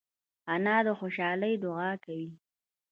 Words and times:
انا 0.53 0.75
د 0.85 0.87
خوشحالۍ 0.99 1.53
دعا 1.63 1.91
کوي 2.03 2.29